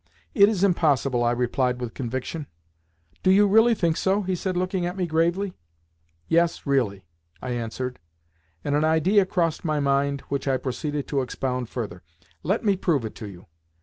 "It 0.33 0.49
is 0.49 0.63
impossible," 0.63 1.23
I 1.23 1.29
replied 1.29 1.79
with 1.79 1.93
conviction. 1.93 2.47
"Do 3.21 3.29
you 3.29 3.45
really 3.47 3.75
think 3.75 3.97
so?" 3.97 4.23
he 4.23 4.33
said, 4.33 4.57
looking 4.57 4.83
at 4.83 4.97
me 4.97 5.05
gravely. 5.05 5.53
"Yes, 6.27 6.65
really," 6.65 7.05
I 7.39 7.51
answered, 7.51 7.99
and 8.63 8.73
an 8.73 8.83
idea 8.83 9.27
crossed 9.27 9.63
my 9.63 9.79
mind 9.79 10.21
which 10.21 10.47
I 10.47 10.57
proceeded 10.57 11.07
to 11.09 11.21
expound 11.21 11.69
further. 11.69 12.01
"Let 12.41 12.65
me 12.65 12.75
prove 12.75 13.05
it 13.05 13.13
to 13.17 13.27
you. 13.27 13.45